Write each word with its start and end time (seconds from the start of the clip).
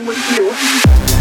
time 0.00 0.06
with 0.06 1.14
you. 1.14 1.19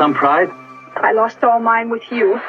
Some 0.00 0.14
pride? 0.14 0.50
I 0.96 1.12
lost 1.12 1.44
all 1.44 1.60
mine 1.60 1.90
with 1.90 2.10
you. 2.10 2.40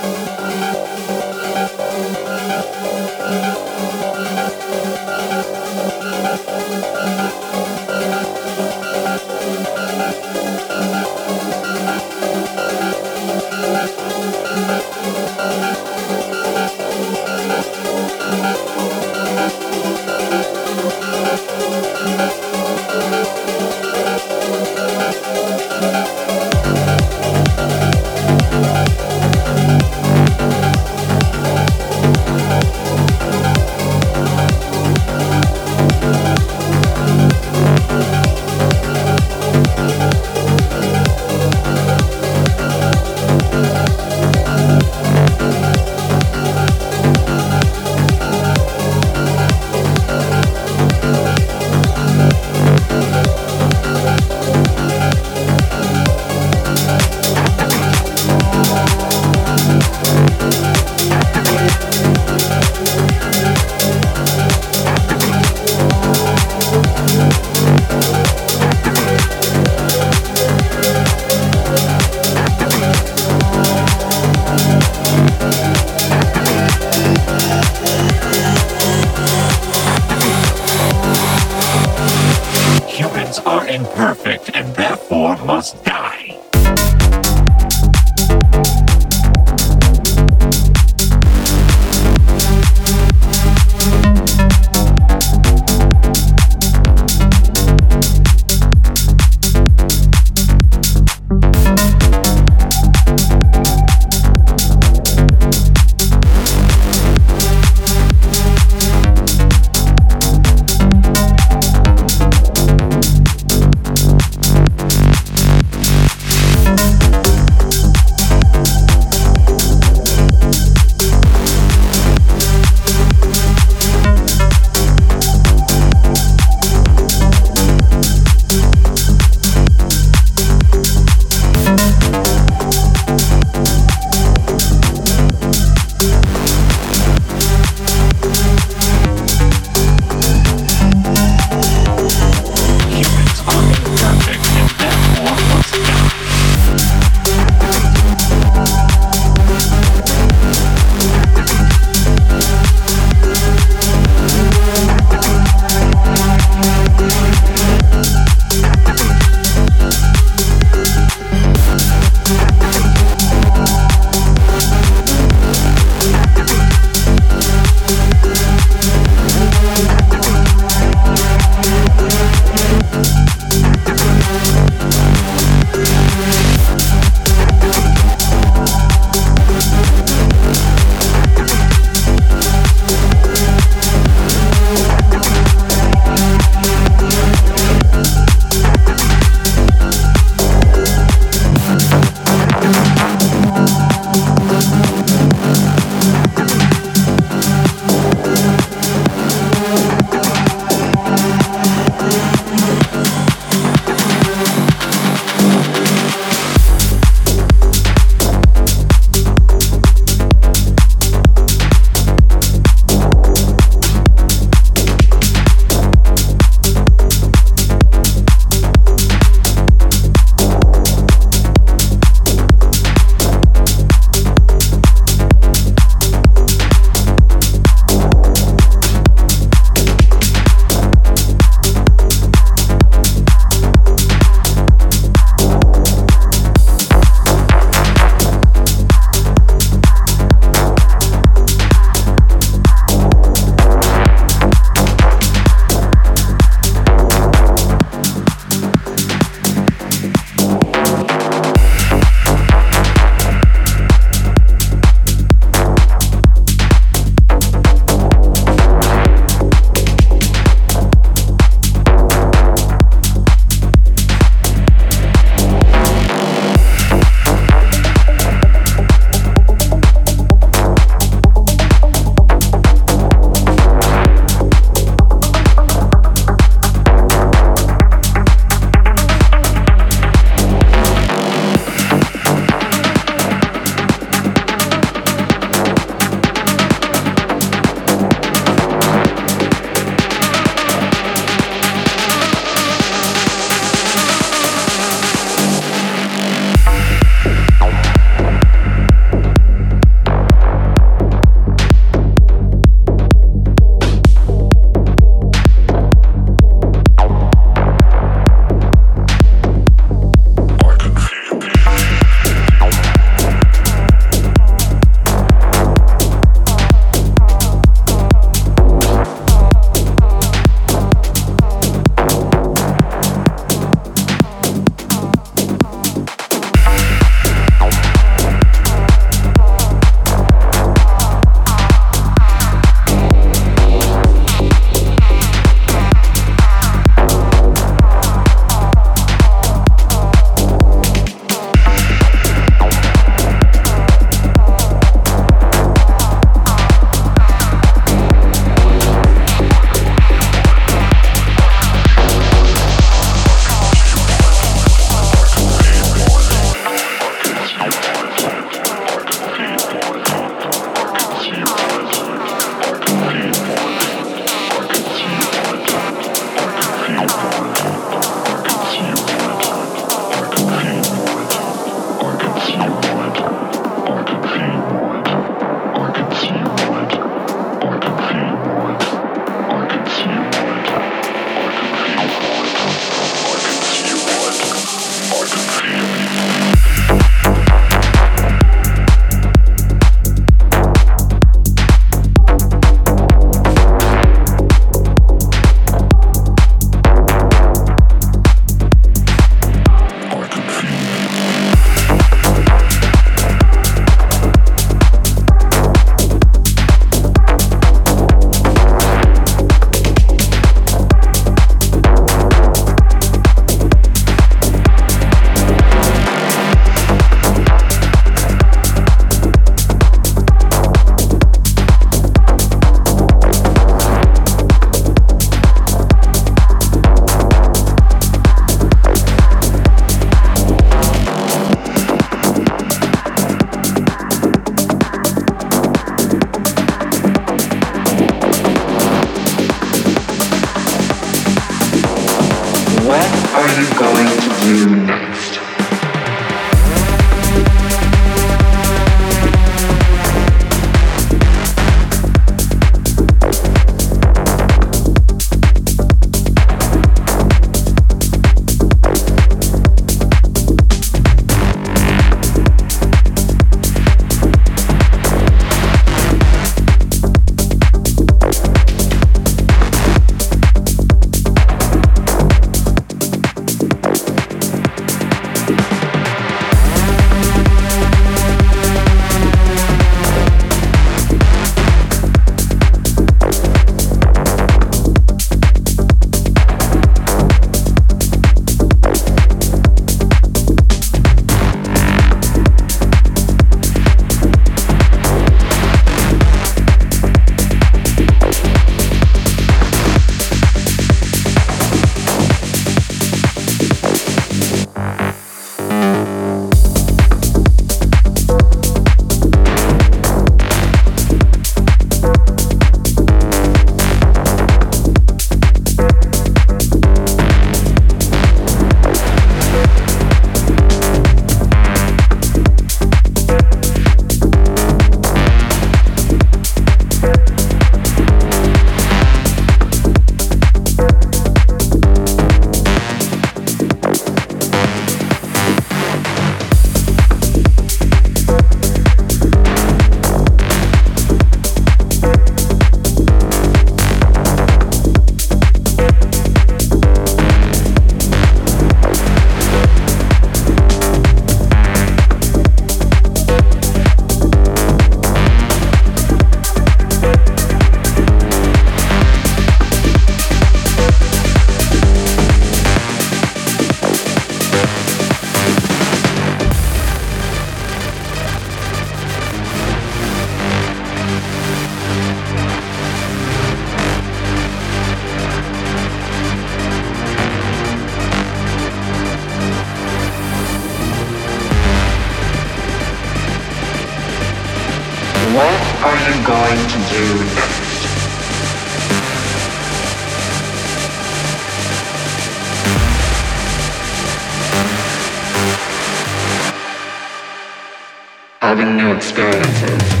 Experiences. 599.01 600.00